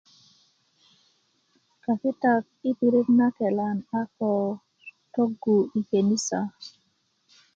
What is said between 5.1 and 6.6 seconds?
tögu i kenisa